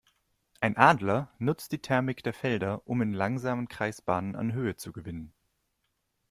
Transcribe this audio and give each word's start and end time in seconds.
Ein 0.61 0.77
Adler 0.77 1.31
nutzt 1.37 1.71
die 1.73 1.77
Thermik 1.77 2.23
der 2.23 2.33
Felder, 2.33 2.81
um 2.87 3.03
in 3.03 3.13
langsamen 3.13 3.67
Kreisbahnen 3.67 4.35
an 4.35 4.51
Höhe 4.51 4.75
zu 4.75 4.91
gewinnen. 4.91 5.31